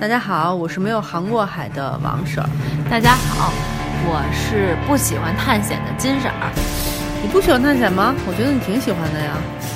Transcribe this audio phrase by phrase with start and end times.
[0.00, 2.48] 大家好，我是没有航过海的王婶儿。
[2.88, 3.52] 大家好，
[4.06, 6.52] 我是不喜欢探险的金婶儿。
[7.20, 8.14] 你不喜欢探险吗？
[8.24, 9.32] 我觉得你挺喜欢的呀。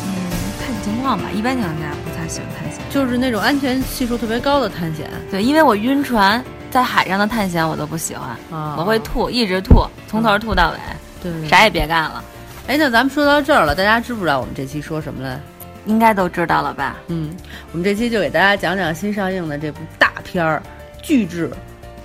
[0.07, 0.31] 嗯，
[0.61, 5.11] 看情况吧，一般情况下不太喜欢探险，就是那种安全系数特别高的探险。
[5.29, 10.77] 对，因为我晕船，在海上的探险我都不喜欢，啊我会吐，一直吐，从头吐到尾，
[11.21, 11.49] 对对。
[11.49, 12.23] 啥也别干了。
[12.69, 15.41] 哎，那咱们说到这儿了，大家知不知道我们这期说什么了？
[15.87, 16.97] 应该都知道了吧？
[17.09, 17.35] 嗯，
[17.73, 20.63] 我们这期就给大家讲讲新上映的这部大片儿，
[21.03, 21.51] 巨制，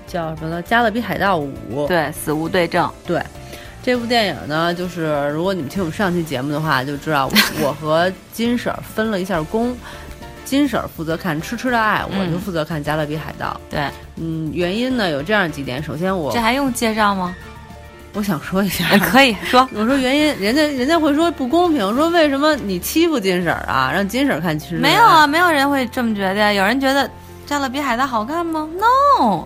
[0.07, 0.63] 叫什么呢？
[0.67, 1.53] 《加勒比海盗五》。
[1.87, 2.89] 对，死无对证。
[3.05, 3.21] 对，
[3.83, 7.29] 这部电影呢，就是如果你们听我们上期节目的话，就知道
[7.61, 9.75] 我和金婶儿分了一下工。
[10.43, 13.59] 金婶儿负责看《痴痴的爱》，我就负责看《加勒比海盗》。
[13.71, 13.81] 对，
[14.15, 15.83] 嗯，原因呢有这样几点。
[15.83, 17.35] 首先我，这还用介绍吗？
[18.17, 19.69] 我想说一下，可以说。
[19.75, 23.91] 我说原因，人家人家会说不公平，说为什么你欺负金婶儿啊？
[23.93, 24.91] 让金婶儿看《痴痴的爱》。
[24.91, 26.51] 没有啊，没有人会这么觉得呀。
[26.51, 27.07] 有人觉得
[27.45, 29.43] 《加勒比海盗》好看吗？No。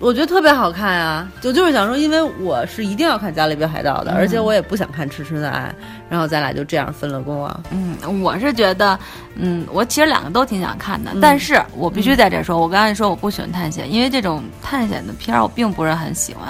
[0.00, 1.28] 我觉得特别好看啊！
[1.42, 5.74] 就就是想说，因为我是一定要看《加勒比海盗》的，嗯而且我也不想看《痴痴的爱》，
[6.08, 7.60] 然后咱俩就这样分了工啊。
[7.72, 8.98] 嗯，我是觉得，
[9.34, 16.48] 嗯，我其实两个都挺想看的，嗯但是我必须在这儿说，我刚才说我不喜欢探险，因为这种探险的片儿我并不是很喜欢。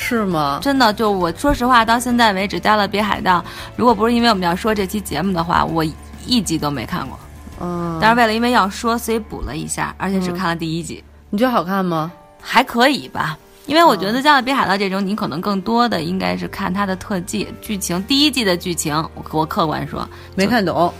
[0.00, 0.60] 是吗？
[0.62, 3.40] 真的，就我说实话，到现在为止，《加勒比海盗》
[3.74, 5.84] 如果不是因为我们要说这期节目的话，我
[6.24, 7.18] 一集都没看过。
[7.60, 12.12] 嗯，但是为了因为要说，所以补了一下，而且只看了第一集，你觉得好看吗？
[12.40, 13.36] 还可以吧。
[13.66, 18.00] 因为我觉得《加勒比海盗》这种，你可能更多的应该是看它的特技、剧情。
[18.04, 20.94] 第一季的剧情，我我客观说没看懂，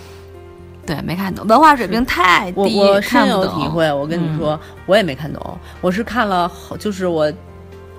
[0.84, 3.90] 对，没看懂，文化水平太低，我我深有体会。
[3.92, 5.58] 我跟你说，我也没看懂。
[5.80, 7.32] 我是看了，就是我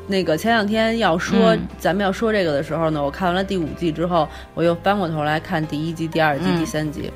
[0.10, 7.12] 那个前两天要说、嗯咱们要说这个的时候呢，我看完了第五季之后，我又翻过头来看第一季、第二季、嗯第三集。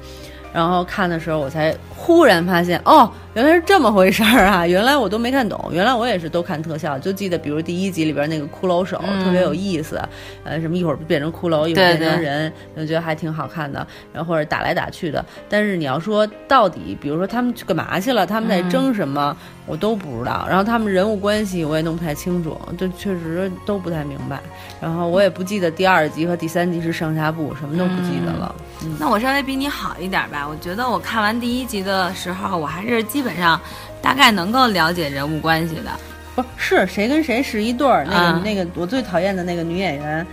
[0.53, 4.65] 然后看的时候，我才忽然发现，哦，原来是这么回事儿啊！
[4.67, 9.99] 原来我都没看懂，原来我也是都看特效，就记得比如第一集里边那个骷髅手、嗯特别有意思，
[10.43, 13.85] 呃，什么一会儿变成骷髅，一会儿变成人，我觉得还挺好看的。
[14.13, 20.45] 然后或者打来打去的，但是你要说到底，比如说他们去干嘛去了，他们在嗯争什么，我都不知道。
[20.47, 24.39] 然后他们人物关系我也弄不太清楚，就确实都不太明白。
[24.79, 28.53] 然后我也不记得第二集和第三集是上下部，什么都不记得了。
[28.83, 30.42] 嗯那我稍微比你好一点吧。
[30.47, 33.59] 我觉得我看完第一集的时候，我还是基本上
[34.01, 35.91] 大概能够了解人物关系的。
[36.35, 40.25] 不是谁跟谁是一对儿，那个、啊那个我最讨厌的那个女演员，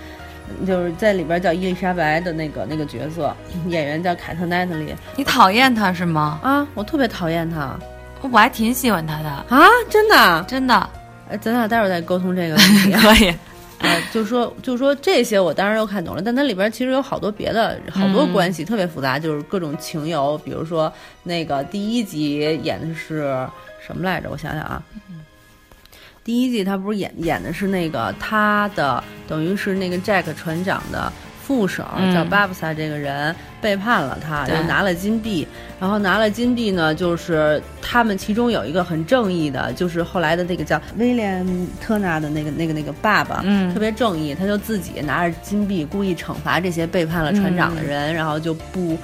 [0.67, 3.37] 就是在里边叫伊丽莎白的那个那个角色，
[3.69, 6.41] 演员叫凯特奈特利你讨厌她是吗？
[6.43, 7.79] 啊，我特别讨厌她
[8.23, 10.45] 我还挺喜欢她的，啊，真的。
[10.49, 10.89] 真的。
[11.29, 12.93] 呃，咱俩待会儿再沟通这个问题。
[13.01, 13.33] 可以，
[13.81, 20.93] 呃，就说就说这些我当然又看懂了，但它里边其实有好多别的好多嗯关系、特别复杂，就是各种情由，比如说
[21.23, 23.49] 那个第一集演的是
[23.85, 24.29] 什么来着？
[24.31, 24.83] 我想想啊。
[26.23, 31.11] 第一季他不是演演的是那个他的，等于是那个 Jack 船长的
[31.51, 32.15] 副手，嗯。
[32.15, 35.45] 叫巴布萨这个人背叛了他，就拿了金币，
[35.81, 41.45] 然后拿了金币呢，就是他们其中有一个很正义的，就是后来的那个叫威廉
[41.81, 43.75] 特纳的那个那个那个爸爸，嗯。
[43.75, 48.97] 特别正义，他就自己拿着金币故意惩罚这些背叛了船长的人，然后就不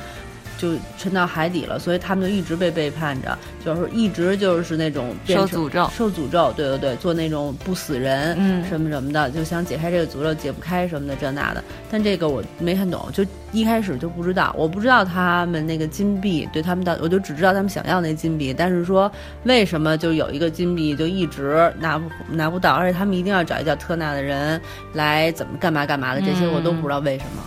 [0.59, 11.63] 就沉到海底了，所以他们就一直被背叛着，就是一直就是那种受诅咒受诅咒，对对对，做那种不死人，嗯什么什么的，就想解开这个诅咒，解不开什么的这那的。
[11.91, 19.11] 但这个我没看懂，就一开始就不知道，我不知道他们那个金币对他们到，我就只知道他们想要那金币，但是说
[19.45, 24.61] 为什么就有一个金币就一直拿不拿不到，而且他们一定要找一叫特纳的人
[24.95, 27.43] 来怎么干嘛干嘛的，这些我都不知道为什么。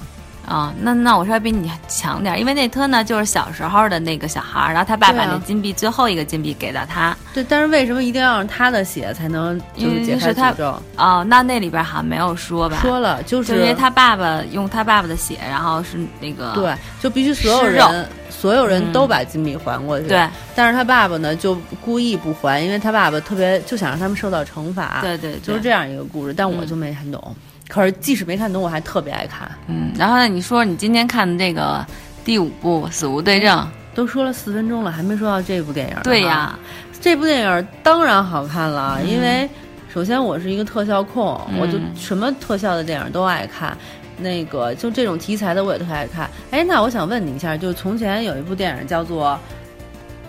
[0.50, 7.16] 啊、那那我稍微比你强点儿，因为那特呢就是小时候的那个小孩儿，然后他爸把那金币、最后一个金币给到他。
[7.36, 10.82] 对，但是为什么一定要让他的血才能就是解开诅咒？
[10.98, 12.78] 哦，那那里边好像没有说吧？
[12.82, 20.08] 说了，就就是因为他爸爸用他爸爸的血，然后是那个对，就必须所有人所有人嗯都把金币还过去。
[20.08, 21.56] 对但是他爸爸呢就
[21.86, 24.98] 故意不还，因为他爸爸特别就想让他们受到惩罚。
[25.02, 27.36] 对对对，就是这样一个故事，但我就没看懂。
[27.70, 29.50] 可是即使没看懂，我还特别爱看。
[29.68, 31.86] 嗯，然后呢，你说你今天看的这个
[32.26, 33.58] 第五部《死无对证》，
[33.96, 35.96] 都说了四分钟了，还没说到这部电影。
[36.04, 36.58] 对呀，
[37.00, 39.48] 这部电影当然好看了，因为
[39.94, 43.78] 首先我是一个特效控，嗯我就什么特效的电影都爱看。
[44.22, 46.30] 那个就这种题材的我也特爱看。
[46.52, 49.40] 哎，那我想问你一下，就从前有一部电影叫做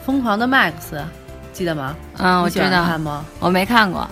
[0.06, 0.72] 《疯狂的 Max》，
[1.52, 1.96] 记得吗？
[2.18, 3.24] 嗯，我你喜欢知道，看吗？
[3.40, 4.08] 我没看过。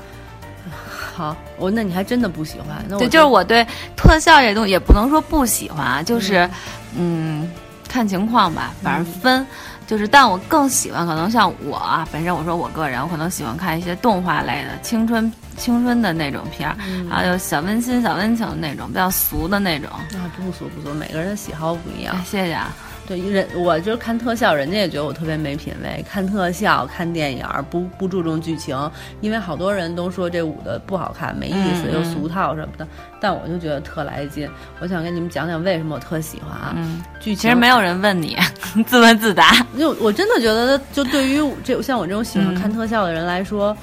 [1.19, 2.85] 好，我那你还真的不喜欢。
[2.89, 3.67] 那我对，就是我对
[3.97, 6.49] 特效这东西也不能说不喜欢啊，就是
[6.97, 7.51] 嗯
[7.89, 9.45] 看情况吧，反正分。
[9.89, 16.77] 就是，但我更喜欢，可能像我啊，本身我说我个人，我可能喜欢看一些动画类的青春青春的那种片儿，
[17.11, 19.89] 还有小温馨、小温情的那种，比较俗的那种。
[19.91, 22.15] 啊，不俗不俗，每个人的喜好不一样。
[22.15, 22.71] 哎，谢谢啊。
[23.09, 26.05] 对人，我就是看特效，人家也觉得我特别没品位。
[26.07, 28.79] 看特效、看电影不不注重剧情，
[29.23, 32.87] 因为好多人都说这舞的不好看、没意思，又俗套什么的。
[33.19, 34.47] 但我就觉得特来劲。
[34.79, 36.75] 我想跟你们讲讲为什么我特喜欢啊。
[36.77, 38.37] 嗯，剧情其实没有人问你，
[38.87, 39.53] 自问自答。
[39.79, 43.75] 就我真的觉得，就对于这像我这种喜欢看特效的人来说，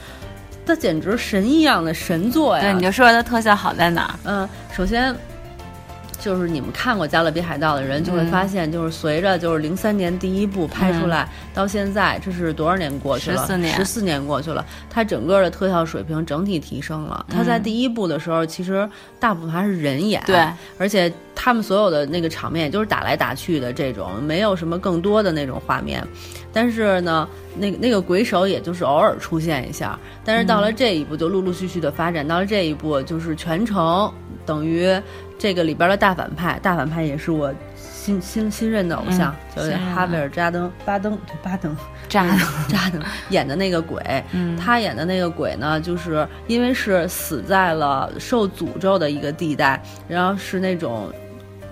[0.68, 2.62] 它简直神一样的神作呀！
[2.62, 4.14] 对，你就说说它特效好在哪儿？
[4.26, 5.16] 嗯，首先。
[6.26, 13.38] 就是你们看过《加勒比海盗》的人就会发现，就是随着就是零三年第一部拍出来到现在，这是多少年过去了？
[13.38, 17.24] 十四年，十四年过去了，它整个的特效水平整体提升了。
[17.30, 18.90] 它在第一部的时候，其实
[19.20, 20.44] 大部分还是人演，对，
[20.80, 26.04] 而且他们所有的那个场面也就是打来打去的这种，没有什么更多的那种画面。
[26.52, 30.00] 但是呢，那个那个鬼手也就是偶尔出现一下。
[30.24, 34.12] 但是到了这一步，就陆陆续续的发展到了这一步，就是全程
[34.44, 34.92] 等于。
[35.38, 41.76] 这个里边的大反派，大反派也是我新新新任的偶像，就是哈维尔扎登巴登，对巴登
[42.08, 42.40] 扎登。
[42.70, 44.02] 扎登 演的那个鬼，
[44.60, 51.12] 他演的那个鬼呢，就是因为是死在了受诅咒的一个地带，然后是那种。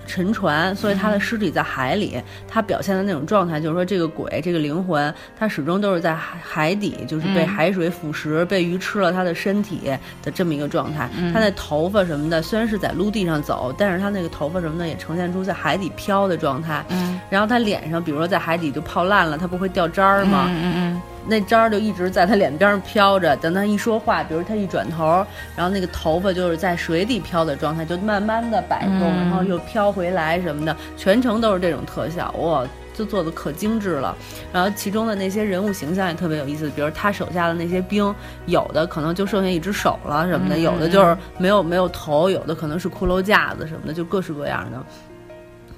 [0.05, 2.21] 沉船，所以他的尸体在海里。
[2.47, 9.91] 他表现的那种状态，就是说这个鬼，这个灵魂，他始终都是在海海底，就是被海水腐蚀，被鱼吃了他的身体
[10.21, 11.09] 的这么一个状态。
[11.33, 16.83] 他那头发什么的，虽然是在陆地上走，但是他那个头发什么的也呈现出在海底飘的状态。
[16.89, 20.45] 嗯，然后他脸上，比如说在海底就泡烂了，他不会掉渣儿吗？
[20.49, 21.01] 嗯嗯。
[21.25, 25.25] 那渣儿就一直在他脸边上飘着，等他一说话，比如他一转头，
[25.55, 34.15] 然后那个头发就是在水里飘的状态，就慢慢的摆动，然后又飘回来什么的，全程都是这种特效，哇，就做的可精致了。
[34.51, 38.13] 然后其中的那些人物形象也特别有意思，比如他手下的那些兵，
[38.45, 44.77] 有的可能就剩下一只手了什么的，有的就是没有没有头，有的可能是骷髅架子什么的，就各式各样的。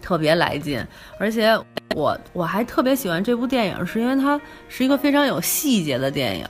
[0.06, 0.86] 特别来劲，
[1.18, 1.58] 而且
[1.96, 6.46] 我我还特别喜欢这部电影，是因为它是一个非常有细节的电影。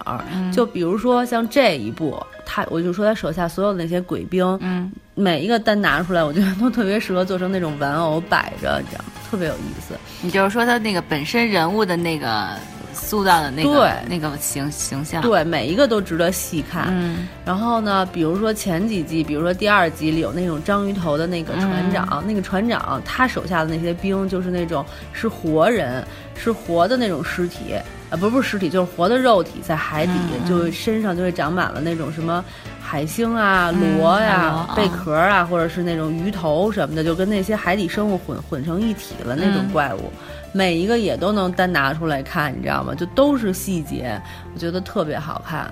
[0.51, 9.95] 就比如说像这一部，他我就说他手下所有的那些鬼兵，嗯，每一个单拿出来，我觉得都特别适合做成那种玩偶摆着，你知道吗特别有意思。
[10.21, 12.49] 你就是说他那个本身人物的那个。
[12.97, 16.87] 塑造的那个那个形形象，对每一个都值得细看。
[16.89, 27.75] 嗯，然后呢，比如说前几集，比如说第二集里有那种章鱼头的那个船长，那个船长他手下的那些兵就是那种是活人，是活的那种尸体
[28.09, 30.13] 啊，不是不是尸体，就是活的肉体，在海底
[30.47, 32.43] 就身上就会长满了那种什么
[32.81, 40.11] 海星啊、螺呀、贝壳啊，或者是那种鱼头什么的，就跟那些海底生物混混成一体了那种怪物。
[40.51, 42.95] 每一个也都能单拿出来看，你知道吗？
[42.95, 44.21] 就都是细节，
[44.53, 45.69] 我觉得特别好看。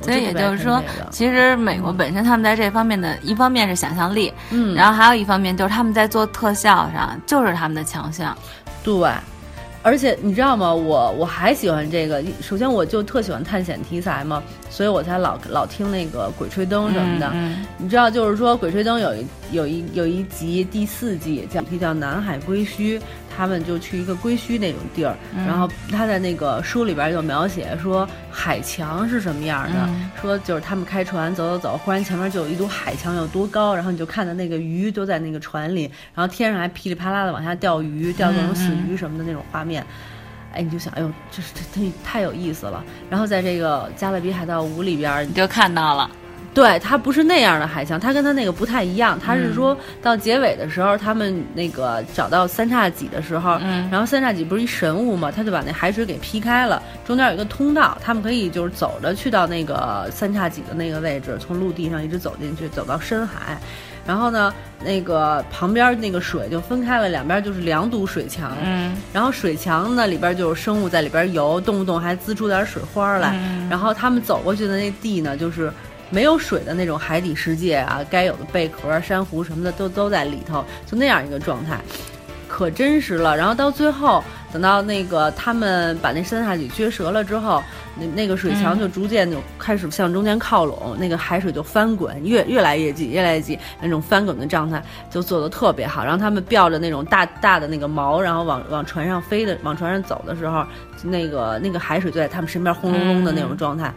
[0.00, 8.36] 所以也就是说，其实美国本身他们在这方面的一方面是想象力，嗯，然后还有一方面就是他们在做特效上就是他们的强项。
[8.82, 9.10] 对，
[9.82, 10.72] 而且你知道吗？
[10.72, 12.22] 我我还喜欢这个。
[12.40, 17.32] 首先，我就特喜欢探险题材嘛，所以我才老老听那个《鬼吹灯》什么的。
[17.78, 22.98] 你知道，就是说《鬼吹灯》有一有一有一集第四季叫叫《南海归墟》。
[23.36, 29.88] 他们就去一个归墟那种地儿，然后他在那个书里边就描写说海墙是什么样的，
[30.20, 39.84] 说就是他们开船走走走，忽然前面就有一堵海墙有多高，然后你就看到那个鱼都在那个船里，然后天上还噼里啪啦的往下掉鱼，掉各种死鱼什么的那种画面，
[40.52, 42.84] 哎，你就想，哎呦，这是这太有意思了。
[43.08, 46.10] 然后在这个《加勒比海盗五》里边，你就看到了。
[46.54, 49.18] 对，它不是那样的海墙，它跟它那个不太一样。
[49.18, 53.58] 它是说到结尾的时候，他们那个找到三叉戟的时候，
[53.90, 63.56] 然后三叉戟不是一神物嘛，他就把那海水给劈开了，中间有一个通道，他们可以就是走着去到那个三叉戟的那个位置，从陆地上一直走进去，走到深海。
[64.04, 64.52] 然后呢，
[64.84, 68.52] 那个旁边那个水就分开了，两边就是两堵水墙。
[68.62, 73.40] 嗯，然后水墙呢里边就有生物在里边游，动不动还滋出点水花来。
[73.70, 75.72] 然后他们走过去的那地呢，就是。
[76.12, 81.80] 没有水的那种海底世界啊，该有的贝壳、珊瑚什么的都都在里头，就那样一个状态，
[82.46, 83.34] 可真实了。
[83.34, 87.62] 然后到最后，等到那个他们把那三叉戟撅折了之后，
[87.98, 96.04] 那那个水墙就逐渐就开始向中间靠拢，那个海水就翻滚，越越来越近，越来越近，那种翻滚的状态就做的特别好。
[96.04, 100.62] 然后他们吊着那种大大的那个锚，然后往往船上飞的，往船上走的时候，
[101.02, 103.90] 那个那个海水就在他们身边轰隆隆的那种状态。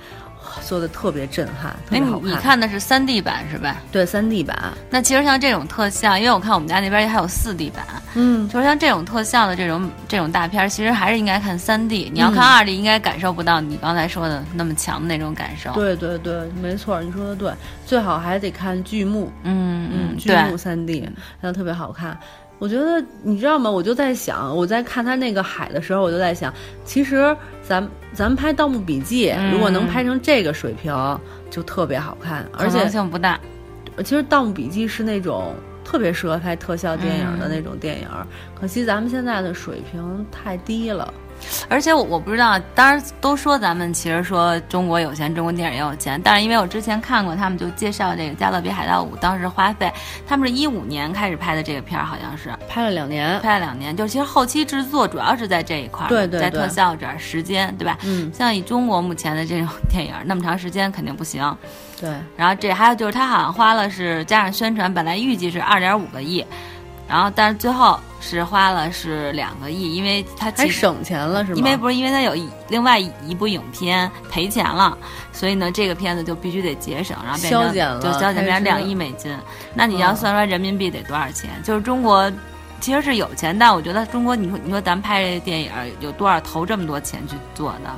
[0.62, 2.28] 做的特别震撼，特哎，别好看。
[2.30, 3.78] 你你看的是三 D 版是吧？
[3.92, 4.58] 对三 D 版，
[4.90, 7.86] 那其实像这种特效，因为我看我们家那边还有四 D 版，
[8.16, 12.10] 嗯，就是像这种特效的这种这种大片，其实还是应该看三 D。
[12.14, 17.52] 你要看嗯二 D，应该感受不到你刚才说的那么强的那种感受。，对对对，没错，你说的对，
[17.86, 21.02] 最好还得看剧目，嗯嗯，剧对目三 D，
[21.42, 22.18] 然后特别好看。
[22.58, 23.70] 我觉得你知道吗？
[23.70, 30.94] 我就在想，我在看他那个海的时候，我就在想，其实咱咱们拍《盗墓笔记》嗯如果能拍成这个水平，
[31.50, 32.46] 就特别好看。
[32.58, 33.40] 而且，性不大。
[34.00, 38.08] 其实《盗墓笔记》是那种特别适合拍特效电影的嗯那种电影，
[38.60, 41.14] 可惜咱们现在的水平太低了。
[41.70, 49.92] 而且我我不知道，当然都说咱们其实说中国有钱，中国电影也有钱，但是因为我之前看过，他们就介绍这个《加勒比海盗五》当时花费，
[50.28, 57.98] 他们是一五年开始拍的这个片儿，好像是拍了两年，拍了两年，就其实后期制作主要是在这一块儿，对对对在特效这儿时间，对吧？
[58.04, 61.56] 嗯，像以中国目前的这种电影，那么长时间肯定不行。
[62.00, 66.46] 对， 然后这还有就是他好像花了是加上宣传，本来预计是二点五个亿，
[67.08, 71.58] 然后但是最后是花了是两个亿，因为他还省钱了是吗？
[71.58, 72.34] 因为不是因为他有
[72.68, 74.98] 另外一部影片赔钱了，
[75.32, 79.36] 所以呢这个片子就必须得节省，然后变成削减了就削减变成两亿美金。
[79.74, 81.50] 那你要嗯算出来人民币得多少钱？
[81.64, 82.32] 就是中国。
[82.82, 85.72] 其实是有钱，但我觉得中国，你说你说咱们拍这电影
[86.02, 87.90] 有多少投这么多钱去做的？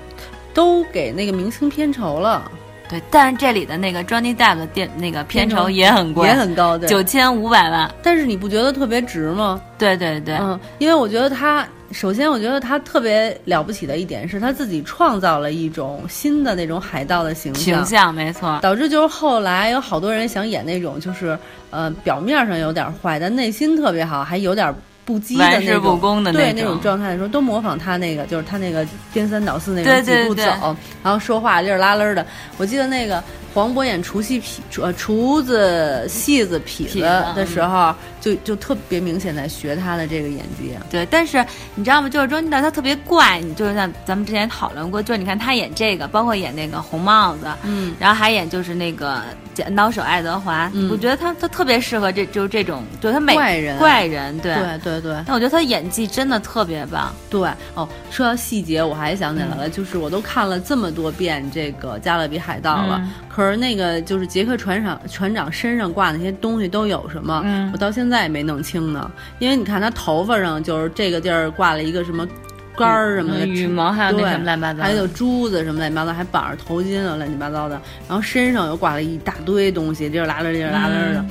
[0.54, 2.50] 都给那个明星片酬了，
[2.90, 6.88] 对，但是这里的那个 Johnny Depp 的电那个片酬也很贵，也很高，对。
[6.88, 7.90] 九千五百万。
[8.02, 9.62] 但是你不觉得特别值吗？
[9.78, 18.58] 对对对，嗯，因为我觉得他，首先我觉得他特别了不起的一点是他自己创造了一种新的那种海盗的形象，形象没错。
[18.62, 21.38] 导致就是后来有好多人想演那种就是
[21.70, 24.74] 呃表面上有点坏，但内心特别好，还有点
[25.08, 32.28] 不羁的那种不恭的对那种状态的时候，都模仿他那个，就是他那个颠三倒四那种几步走，然后说话哩儿啦啦的。
[32.58, 33.24] 我记得那个
[33.54, 37.00] 黄渤演厨戏痞呃厨子戏子痞子
[37.34, 40.76] 的时候，就就特别明显在学他的这个演技。
[40.92, 41.44] 对，但是
[41.76, 42.10] 你知道吗？
[42.10, 49.22] 就是 Johnny Depp 他特别怪，你就是像咱们之前讨论过，就是你看他演这个，包括演那个红帽子，嗯，然后还演就是那个
[49.58, 54.54] 剪刀手爱德华，嗯我觉得他他特别适合这就是这种，就他每怪人怪人，对。
[54.54, 69.10] 对对对但我觉得他演技真的特别棒，对哦，说到细节，我还想起来了，就是我都看了这么多遍这个《加勒比海盗》了，嗯可是那个就是杰克船长船长身上挂那些东西都有什么，嗯我到现在也没弄清呢。
[69.40, 72.28] 因为你看他头发上就是这个地儿挂了一个什么
[72.78, 77.82] 杆儿什么的，嗯羽毛还有那对什么乱七八糟，还有珠子什么乱七八糟，还绑着头巾啊，乱七八糟的。
[78.08, 81.20] 然后身上又挂了一大堆东西，哩儿啦啦哩儿啦啦的。
[81.20, 81.30] 嗯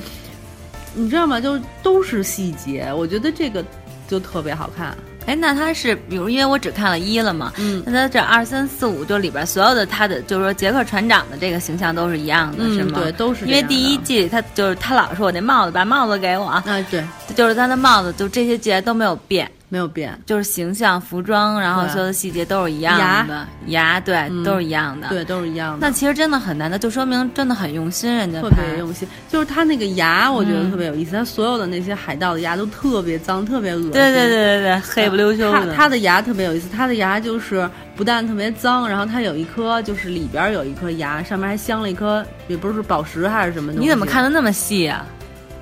[0.99, 1.39] 你知道吗？
[1.39, 3.63] 就都是细节，我觉得这个
[4.07, 4.97] 就特别好看。
[5.27, 12.99] 哎，那他是比如因为我只看了一了嘛，嗯那他这二三四五就里边所有的他的就是说杰克船长的这个形象都是一样的，是嗯，吗？
[12.99, 17.03] 对，都是因为第一季他就是他老说我那帽子，把帽子给我，啊，对，
[17.35, 20.17] 就是他的帽子，就这些节都没有变，没有变。
[20.25, 22.97] 就是形象、服装，然后所有的细节都是一样
[23.27, 25.87] 的，牙对、嗯都是一样的。，对，都是一样的。
[25.87, 31.15] 那其实真的很难的，就说明真的很用心，人家特别用心，就是他那个牙，我觉得嗯特别有意思。
[31.15, 33.91] 他所有的那些海盗的牙都特别脏，特别恶心。
[33.91, 35.73] 对对对对对，黑不溜秋的。
[35.73, 43.83] 他他的牙特别有意思，他的牙就是不但特别脏，然后他有一颗就是里边有一颗牙，上面还镶了一颗，也不是宝石还是什么东西。
[43.85, 45.05] 你怎么看的那么细啊？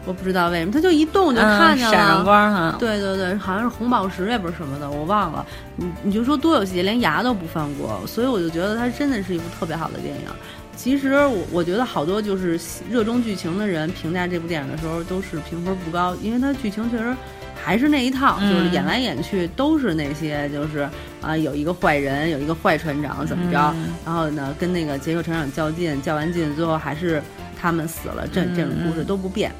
[0.05, 1.91] 我不知道为什么，他就一动就嗯看见了。
[1.91, 2.75] 闪着光哈。
[2.79, 5.45] 对对对，好像是红宝石也不是什么的，我忘了。
[5.75, 10.27] 你你就说多有细节，连牙都不放过，所以我就觉得它真的是一部特别好的电影。
[10.75, 12.59] 其实我我觉得好多就是
[12.91, 17.15] 热衷剧情的人评价这部电影的时候都是评分不高，因为它剧情确实
[17.63, 20.87] 还是那一套，嗯就是演来演去都是那些就是
[21.21, 27.23] 啊、有一个坏人，有一个坏船长怎么着，嗯然后呢跟那个杰克船长较劲，较完劲最后还是
[27.59, 29.51] 他们死了，这这种故事嗯都不变。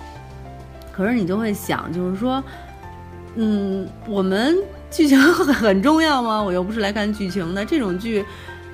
[0.95, 2.41] 可是你就会想，就是说，
[3.35, 4.55] 嗯，我们
[4.89, 6.41] 剧情 很重要吗？
[6.41, 8.23] 我又不是来看剧情的，这种剧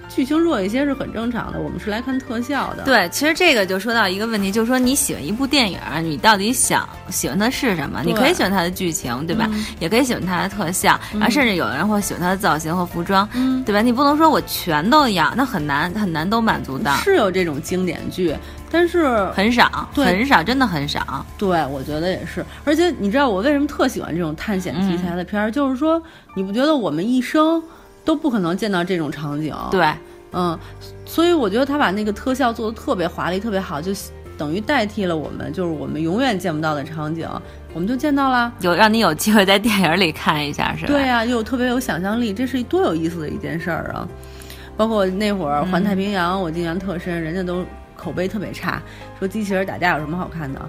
[0.07, 1.59] 剧情弱一些是很正常的。
[1.59, 2.83] 我们是来看特效的。
[2.83, 8.01] 对，其实这个就说到一个问题，就是说你喜欢一部电影，你到底想喜欢它是什么？
[8.05, 9.47] 你可以喜欢它的剧情，对吧？
[9.51, 13.81] 嗯也可以喜欢它的特效，然后甚至有的人会喜欢它的造型和服装，嗯，对吧？
[13.81, 18.35] 你不能说我全都要，那很难很难都满足到，是有这种经典剧，
[18.71, 21.25] 但是很少，对很少，真的很少。
[21.37, 22.43] 对，我觉得也是。
[22.63, 25.51] 而且你知道我为什么特喜欢这种探险题材的片儿？
[25.51, 26.01] 就是说，
[26.35, 27.61] 你不觉得我们一生
[28.05, 29.91] 都不可能见到这种场景？，对，
[30.31, 30.57] 嗯，
[31.05, 33.91] 所以我觉得他把那个特效做的特别华丽，特别好，就
[34.37, 37.27] 等于代替了我们就是我们永远见不到的场景，
[37.73, 38.51] 我们就见到了。
[38.61, 40.87] 有让你有机会在电影里看一下，是吧？
[40.87, 44.07] 对呀、又特别有想象力，这是多有意思的一件事儿啊！
[44.77, 47.63] 包括那会儿《环太平洋》，我印象特深，人家都
[48.01, 48.81] 口碑特别差，
[49.19, 50.61] 说机器人打架有什么好看的？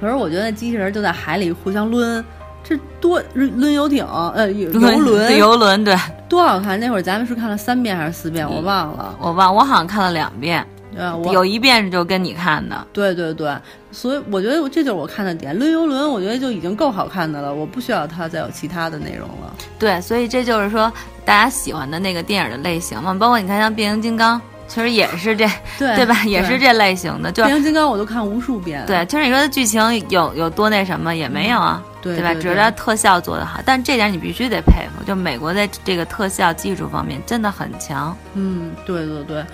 [0.00, 2.24] 可是我觉得机器人就在海里互相抡，
[2.62, 5.94] 这多抡游艇，呃，游轮，游轮，对，
[6.28, 6.80] 多好看！
[6.80, 8.48] 那会儿咱们是看了三遍还是四遍？
[8.50, 10.66] 我忘了，我忘，我好像看了两遍。
[10.96, 13.52] 呃，有一遍是就跟你看的，对对对，
[13.90, 15.52] 所以我觉得这就是我看的点。
[15.58, 19.54] 抡游轮，我觉得就已经够好看的了，我不需要它再有其他的内容了。
[19.78, 20.92] 对，所以这就是说
[21.24, 23.12] 大家喜欢的那个电影的类型嘛。
[23.12, 24.40] 包括你看像变形金刚，
[24.74, 25.46] 其实也是这，
[25.78, 26.24] 对 对吧？
[26.24, 27.30] 也是这类型的。
[27.30, 28.84] 变形金刚我都看无数遍。
[28.86, 32.34] 对，其实你说的剧情有有多那什么也没有啊，对吧？
[32.34, 38.16] 只是它特效做得好，但这点你必须得佩服，就美国在这个特效技术方面真的很强。
[38.34, 39.44] 嗯，对对对。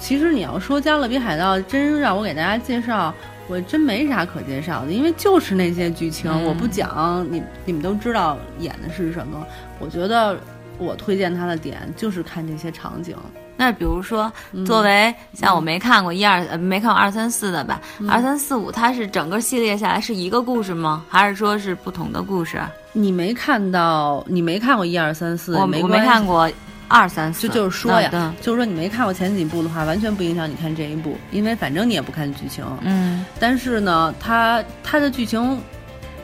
[0.00, 3.12] 其实你要说《加勒比海盗》，真让我给大家介绍，
[3.46, 9.46] 我真没啥可介绍的，因为就是那些剧情，我不讲，你你们都知道演的是什么。
[9.78, 10.38] 我觉得
[10.78, 13.14] 我推荐它的点就是看这些场景。
[13.56, 14.32] 那比如说，
[14.66, 17.80] 作为像我没看过一二，呃，没看过二三四的吧？
[18.08, 21.04] 二三四五，它是整个系列下来是一个故事吗？
[21.08, 22.60] 还是说是不同的故事？
[22.92, 26.50] 你没看到，你没看过一二三四，我我没看过。
[26.86, 32.62] 二三四，就就是说呀，就是说你没看过前几部的话，完全不影响你看这一部，因为反正你也不看剧情。
[32.82, 35.58] 嗯，但是呢，它它的剧情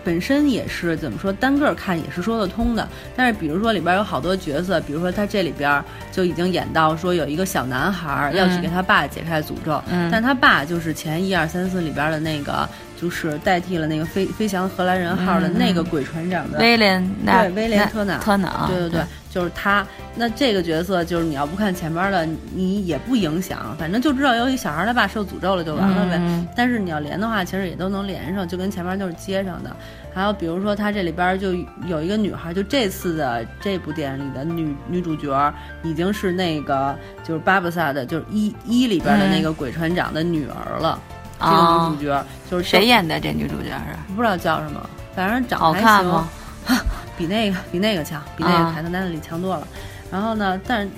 [0.04, 2.88] 本身也是怎么说，单个看也是说得通的。
[3.16, 12.68] 但是比如说里边有好多角色，比如说他这里边就已经演到说有一个小男孩要去给他爸解开诅咒，但他爸就是前一二三四里边的那个。
[13.00, 19.86] 就是代替了那个飞飞翔荷兰人号的那个鬼船长的威廉，对威廉特纳特纳，对对对，就是他。
[20.16, 26.20] 那这个角色就是你要不看前边的，你也不影响，反正就知道有一小孩他爸受诅咒了就完了呗。
[26.56, 29.74] 但是你要连的话，其实也都能连上，就跟前面就是接上的。
[30.12, 31.54] 还有比如说他这里边就
[31.86, 35.54] 有一个女孩，就这次的这部电影里的女女主角
[35.84, 41.00] 已经是那个就是巴布萨的，就是一一里边的那个鬼船长的女儿了。
[41.40, 43.18] 这个女主角就是谁演的？
[43.18, 44.80] 这女主角是不知道叫什么，
[45.16, 46.28] 反正长好看吗？
[47.16, 49.66] 比那个比那个强，比那个凯特·奈特里强多了。
[50.10, 50.88] 然后呢，但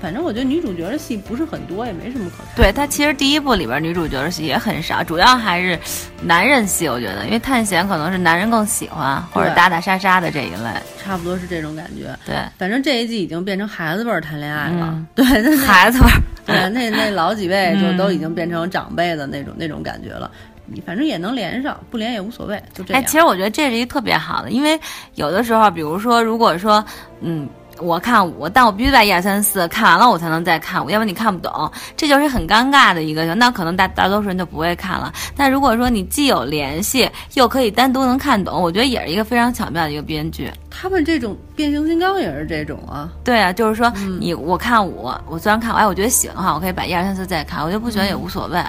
[0.00, 2.46] 反正我觉得女主角的戏不是很多，也没什么可看。
[2.56, 5.78] 对她其实第一部里边女主角的戏也很少，主要还是
[6.22, 6.88] 男人戏。
[6.88, 12.18] 我觉得，因为探险可能是男人更喜欢或者打打杀杀的这一类，差不多是这种感觉。
[12.24, 15.06] 对，反正这一季已经变成孩子辈儿谈恋爱了。
[15.14, 15.24] 对，
[15.58, 16.22] 孩子辈儿。
[16.46, 20.30] 对， 那那老几位就都已经变成长辈的那种那种感觉了。
[20.66, 23.02] 你反正也能连上，不连也无所谓，就这样。
[23.02, 24.78] 哎，其实我觉得这是一个特别好的，因为
[25.16, 26.84] 有的时候，比如说，如果说，
[27.20, 27.48] 嗯。
[27.78, 33.34] 我看五，但我必须把一二三四看完了，我才能再看，要不然你看不懂，这就是很尴尬的一个。
[33.34, 35.12] 那可能大大多数人就不会看了。
[35.36, 40.50] 但如果说你既有联系，又可以单独能看懂，我觉得也是一个非常巧妙的一个编剧。
[40.70, 43.10] 他们这种变形金刚也是这种啊？
[43.24, 48.62] 对啊，就是说你我看五，我虽然看完，哎，我觉得喜欢的话，我可以把一二三四再看，我就不喜欢也无所谓。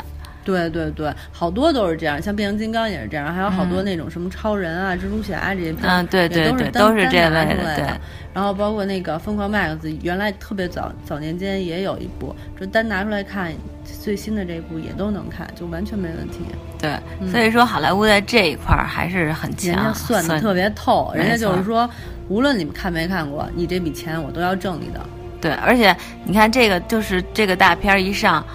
[0.43, 7.75] 对对对，好多都是这样，像变形金刚也是这样，还有好多那种什么超人啊、蜘蛛侠啊这些片，嗯，对对对，都是这类的。
[7.75, 7.86] 对，
[8.34, 13.53] 然后包括那个疯狂 Max，原来特别早早年间也有一部，就单拿出来看，
[14.01, 16.39] 最新的这一部也都能看，就完全没问题。
[16.77, 16.97] 对，
[17.32, 21.89] 所以说好莱坞在这一块儿还是很强，人家算的特别透，人家就是说，
[22.27, 24.99] 无论你们看没看过，你这笔钱我都要挣你的。
[25.39, 28.45] 对，而且你看这个，就是这个大片一上。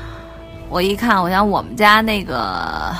[0.70, 2.94] 我一看，我想我们家那个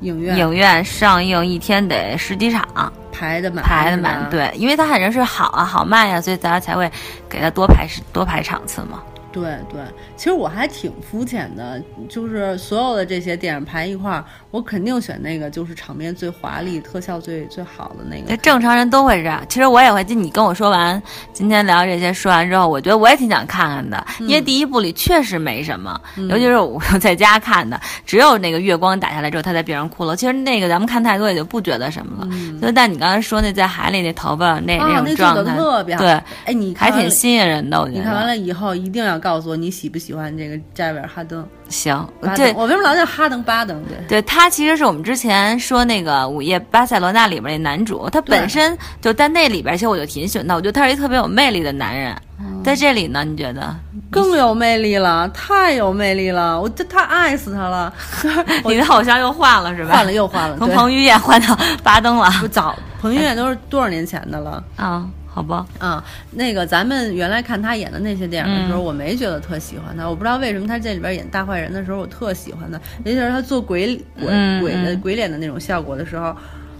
[0.00, 2.66] 影院影院上映一天得十几场，
[3.12, 4.28] 排的满，排的满。
[4.30, 6.90] 对，因为他反正是好啊，好卖呀，所以咱才会
[7.28, 9.02] 给他多排多排场次嘛。
[9.32, 9.80] 对对，
[10.16, 18.36] 其实我还挺肤浅的，就是所有的这些电影排一块儿，我肯定选那个就是场面最华丽、特效最最好的那个。
[18.38, 20.02] 正常人都会这样，其实我也会。
[20.02, 21.00] 就你跟我说完
[21.32, 30.16] 今天聊这些，说完之后，我觉得我也挺想看看的，因为第一部里确实没什么，尤其是我在家看的，只有那个月光打下来之后，他在变成骷髅。
[30.16, 32.30] 其实那个咱们看太多也就不觉得什么了。
[32.60, 36.02] 就但你刚才说那在海里那头发那那种状态，特别好。
[36.02, 36.10] 对，
[36.46, 37.80] 哎，你还挺吸引人的。
[37.80, 39.19] 我觉得你看完了以后一定要。
[39.20, 41.46] 告诉我你喜不喜欢这个加维尔哈登？
[41.68, 43.80] 行，对我为什么老叫哈登巴登？
[43.84, 50.54] 对，对他其实是我们之前说那个《午夜巴塞罗那》里边那男主，他本身就在那里边，其实我就挺喜欢他。
[50.54, 52.16] 我觉得他是一个特别有魅力的男人，
[52.64, 53.76] 在这里呢，你觉得
[54.10, 55.28] 更有魅力了？
[55.28, 56.60] 太有魅力了！
[56.60, 57.92] 我这太爱死他了。
[58.66, 59.94] 你的偶像又换了是吧？
[59.94, 62.28] 换了又换了，从彭于晏换到巴登了。
[62.40, 65.06] 不早，彭于晏都是多少年前的了啊。
[65.40, 70.06] 好吧，嗯，那个咱们原来看他演的那些电影的时候，我没觉得特喜欢他。
[70.08, 72.78] 我不知道为什么他这里边演大坏人的时候，我特喜欢他。
[73.04, 76.36] 尤其是他做鬼鬼鬼的鬼脸的那种效果的时候，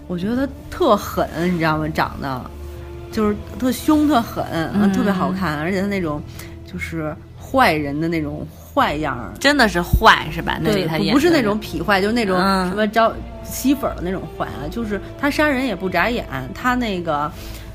[0.07, 1.87] 我觉得他特狠，你知道吗？
[1.89, 2.41] 长得
[3.11, 4.45] 就是特凶特狠，
[4.93, 5.57] 特别好看。
[5.59, 6.21] 而且他那种
[6.71, 9.31] 就是坏人的那种坏样儿。
[9.39, 10.59] 真的是坏是吧？
[10.61, 13.11] 那对里他，演不是那种痞坏，就是那种嗯什么招
[13.43, 17.31] 吸粉儿的那种坏啊，就是他杀人也不眨眼，他那个。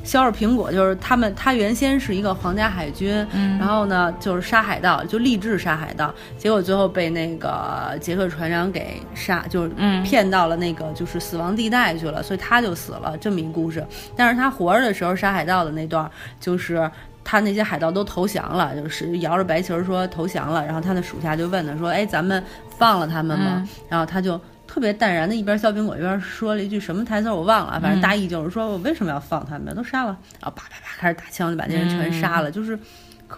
[0.07, 13.85] 削着苹果，就是他们，他原先是一个皇家海军，嗯然后呢，就是杀海盗，就立志杀海盗，结果最后被那个杰克船长给杀，就是嗯骗到了那个就是死亡地带去了，所以他就死了，这么一故事。
[14.16, 16.88] 但是他活着的时候杀海盗的那段儿，就是
[17.25, 22.40] 他那些海盗都投降了，就是摇着白旗儿说投降了，然后他的属下就问他说：“哎，咱们
[22.79, 24.40] 放了他们吗？”嗯然后他就
[24.77, 29.75] 特别淡然的一边削苹果一边说了一句什么台词我忘了，反正大意就是说我为什么要放他们？
[29.75, 32.79] 都杀了，然后啪啪啪开始打枪就把那人全杀了，就是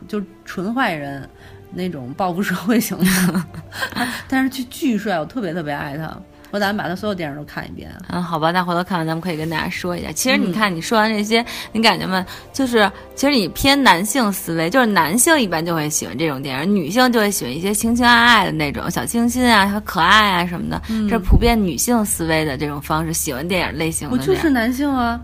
[0.08, 1.30] 就纯坏人。
[1.70, 3.44] 那种报复社会型的，
[4.26, 6.18] 但是巨巨帅，我特别特别爱他，
[6.50, 7.90] 我打算把他所有电影都看一遍。
[8.08, 10.10] 嗯，好吧，那回头看完咱们可以跟大家说一下。
[10.12, 12.24] 其实你嗯看，你说完这些，你感觉吗？
[12.52, 20.80] 就是其实你偏男性思维，就是男性一般就会喜欢这种电影，女性就会喜欢一些情情爱爱的那种小清新啊、小可爱啊什么的。
[20.88, 24.16] 这是普遍女性思维的这种方式，喜欢电影类型的。
[24.16, 25.20] 我就是男性啊，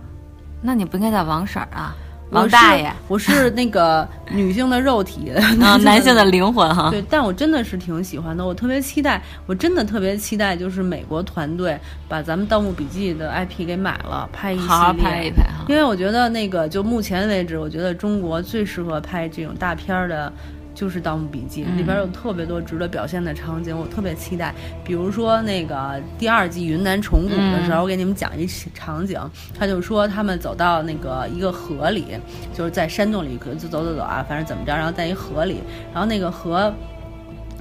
[0.60, 1.94] 那你不应该叫王婶儿啊，
[2.34, 6.90] 王大爷，我是那个女性的肉体， 啊， 男性的灵魂哈。
[6.90, 15.64] 对，但我真的是挺喜欢的，我特别期待，我真的特别期待，就是美国团队把咱们《盗墓笔记》的 IP 给买了，拍一系列，好好拍一拍哈。
[15.68, 20.32] 因为我觉得那个就目前为止，我觉得中国最适合拍这种大片儿的。
[20.74, 24.52] 就是《盗墓笔记》嗯里边有特别多值得表现的场景，我特别期待。
[24.84, 27.82] 比如说那个第二季云南虫谷的时候，嗯。
[27.82, 29.20] 我给你们讲一场景，
[29.58, 32.06] 他就说他们走到那个一个河里，
[32.52, 35.60] 就是在山洞里，可就走走走啊，反正怎么着，然后在一河里，
[35.92, 36.72] 然后那个河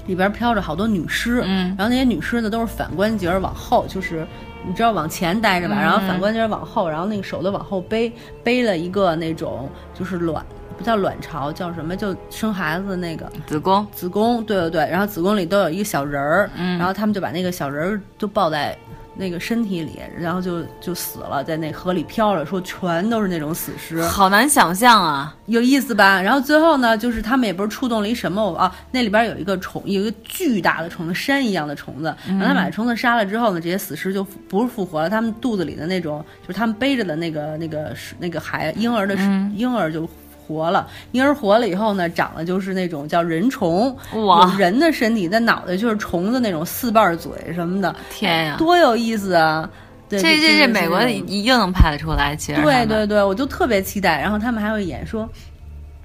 [0.08, 1.76] 里边飘着好多女尸，嗯。
[1.78, 4.26] 然后那些女尸呢都是反关节儿往后，就是
[4.65, 8.12] 你知道往前待着吧，嗯然后反关节儿往后，然后那个手都往后背，
[8.43, 10.45] 背了一个那种就是卵，
[10.78, 11.96] 不叫卵巢，叫什么？
[11.96, 18.78] 就生孩子的那个子宫，子宫，对对对，然后子宫里都有一个小人儿，嗯然后他们就把那个小人儿就抱在。
[19.16, 25.36] 那个身体里，然后就就死了，在那河里漂着，说全都是那种死尸，好难想象啊。
[25.46, 26.20] 有意思吧？
[26.20, 32.06] 然后最后呢，就是他们也不是触动了一什么我啊，那里边有一个虫，有一个巨大的虫子，山一样的虫子。
[32.26, 39.14] 然后他把虫子杀了之后呢，这些死尸就不是复活了，他们肚子里的那种，就是他们背着的那个那个那个孩婴儿的
[39.56, 40.10] 婴儿就。
[40.48, 49.70] 活了，婴儿活了以后呢，长的就是那种叫人虫，哇有人的身体，但脑袋就是虫子那种四瓣嘴什么的，天呀，多有意思啊！
[50.10, 54.20] 对，这这这这美国的一定能拍得出来，其实对对对，我就特别期待。
[54.20, 55.28] 然后他们还会演说，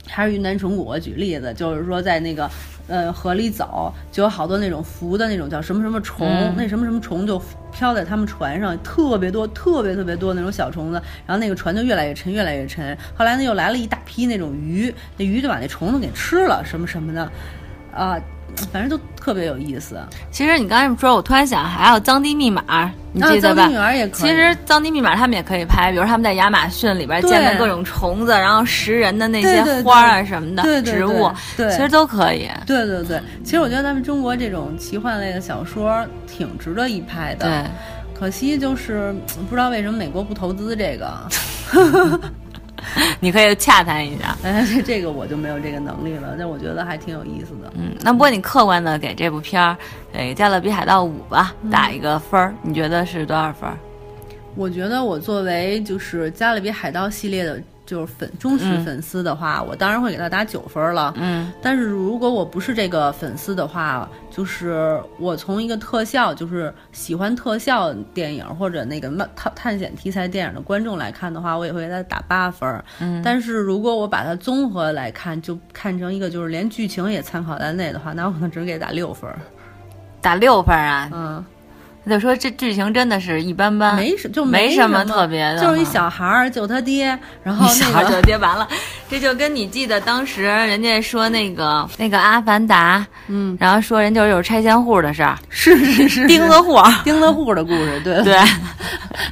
[0.07, 0.85] 还是云南虫谷。
[0.85, 2.49] 我举例子，就是说在那个
[2.89, 11.01] 呃河里走，就有好多那种浮的那种叫什么什么虫，嗯那什么什么虫就飘在他们船上，特别多，特别特别多那种小虫子。
[11.27, 12.97] 然后那个船就越来越沉，越来越沉。
[13.15, 17.31] 后来呢，又来了一大批那种鱼，那鱼就把那虫子给吃了，什么什么的，
[17.95, 18.19] 啊。
[18.73, 19.99] 反正都特别有意思，
[20.31, 22.63] 其实你刚才这么说，我突然想还有《脏地密码》，
[23.13, 23.63] 你啊，记得吧？
[23.63, 24.29] 脏地女儿也可以。
[24.31, 32.49] 其实《脏地密码》他们也可以拍，比如他们在亚马逊里边见的各种虫子，然后食人的那些花啊什么的植物，对，其实都可以。
[32.67, 37.47] 对对对，其实我觉得咱们中国这种奇幻类的小说挺值得一拍的。
[37.47, 37.65] 对，
[38.19, 41.13] 可惜就是嗯不知道为什么美国不投资这个，
[43.21, 44.37] 你可以洽谈一下。
[44.43, 46.35] 但是这个我就没有这个能力了。
[46.39, 47.73] 但我觉得还挺有意思的。
[47.77, 49.77] 嗯，那不过你客观的给这部片儿，
[50.13, 53.77] 诶《加勒比海盗五》吧嗯打一个分儿，你觉得是多少分儿？
[54.55, 61.15] 我觉得我作为就是《加勒比海盗》系列的，就是粉忠实嗯粉丝的话，我当然会给他打九分了。
[61.17, 72.85] 嗯但是如果我不是这个粉丝的话，就是我从一个特效，就是喜欢特效电影或者那个漫探探险题材电影的观众来看的话，我也会给他打八分儿。
[73.01, 79.39] 嗯，但是如果我把它综合来看，就看成一个就是连剧情也参考在内的话，那我可能只给打六分儿。
[80.21, 81.11] 打六分儿啊？
[81.13, 81.45] 嗯，
[82.07, 87.07] 就说这剧情真的是一般般，没什就没什么特别的，就是一小孩儿救他爹，
[87.43, 88.67] 然 后小孩那个就跌完了，
[89.11, 98.39] 这就跟你记得当时人家说那个那个阿凡达，嗯，然后说人就是有拆迁户的事儿， 是是是钉子户，钉子户的故事，对 对，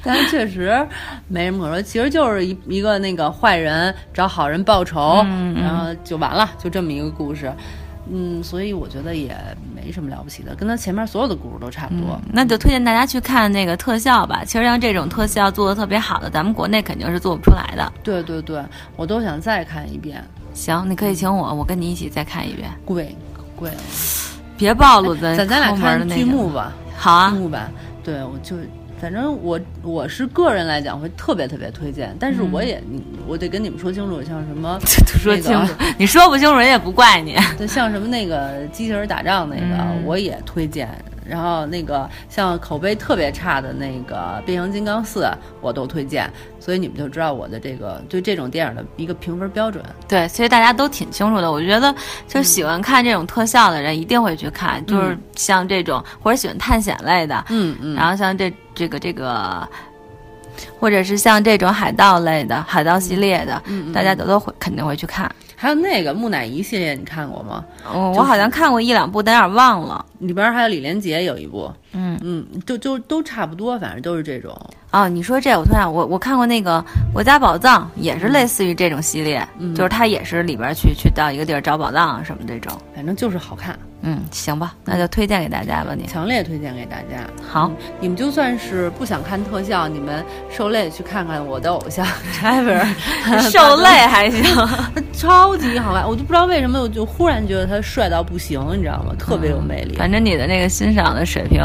[0.02, 0.86] 但是确实
[1.28, 5.24] 没什么可说，其实就是一一个那个坏人找好人报仇，
[5.54, 7.50] 然后就完了，就这么一个故事。
[8.10, 9.36] 嗯，所以我觉得也
[9.74, 12.20] 没什么了不起的，跟他前面所有的故事都差不多。
[12.32, 14.42] 那就推荐大家去看那个特效吧。
[14.44, 17.92] 其实像这种特效做的特别好的，咱们国内肯定是做不出来的。
[18.02, 18.62] 对对对，
[18.96, 20.22] 我都想再看一遍，
[20.54, 22.70] 行，你可以请我，我跟你一起再看一遍。
[22.84, 23.14] 贵
[23.56, 23.70] 贵。
[24.56, 27.70] 别暴露咱咱咱俩看那个剧目吧，好啊剧，目吧。
[28.02, 28.56] 对，我就
[29.00, 34.78] 反正我我是个人来讲会特别特别推荐，但是我也、你我得跟你们说清楚，像什么
[35.20, 37.36] 说清楚，你说不清楚人也不怪你。
[37.58, 40.88] 对，像什么那个机器人打仗那个，嗯我也推荐。
[41.28, 45.22] 然后那个像口碑特别差的那个《变形金刚四》，
[45.60, 46.30] 我都推荐。
[46.58, 49.84] 所以你们就知道我的这个对这种电影的一个评分标准。
[50.08, 51.52] 对，其实大家都挺清楚的。
[51.52, 51.94] 我觉得，
[52.26, 59.66] 就喜欢看这种特效的人一定会去看，就是像这种或者喜欢探险类的，嗯嗯，然后像这这个这个，
[60.80, 65.30] 或者是像这种海盗类的、海盗系列的，嗯嗯大家都都会肯定会去看。
[65.58, 67.64] 还有那个木乃伊系列，你看过吗？
[67.92, 70.04] 嗯，我好像看过一两部，但有点忘了。
[70.18, 74.54] 里边还有李连杰有一部，嗯嗯，就就都差不多，反正都是这种。
[74.90, 76.78] 哦，你说这，我突然我我看过那个
[77.12, 82.72] 《国家宝藏》，也是类似于这种系列，嗯就是它也是里边去去到一个地儿找宝藏什么这种。
[82.94, 86.06] 反正就是好看，嗯，行吧，那就推荐给大家吧，你。
[86.06, 87.26] 强烈推荐给大家。
[87.44, 92.06] 好，你们就算是不想看特效，你们受累去看看我的偶像
[92.40, 92.86] Trevor，
[93.50, 94.44] 受累还行。
[94.44, 99.12] 他超级好看，我就不知道为什么，我就忽然觉得他帅到不行，你知道吗？
[99.18, 99.96] 特别有魅力。
[99.96, 101.60] 反正你的那个欣赏的水平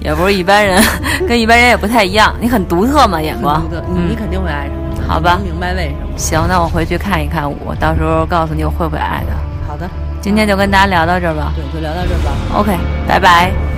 [0.00, 0.82] 也不是一般人，
[1.28, 3.84] 跟一般人也不太一样，你很独特嘛，眼光独特。
[3.92, 6.16] 你你肯定会爱上，好吧能明白为什么。
[6.16, 9.32] 行，那我回去看一看我，到时候告诉你我会不会爱的，
[10.24, 11.52] 今天就跟大家聊到这儿吧。
[11.54, 12.58] 对，就聊到这儿吧。
[12.58, 13.73] OK，拜拜。